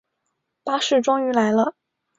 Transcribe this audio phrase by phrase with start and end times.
[0.63, 1.75] 巴士终于来了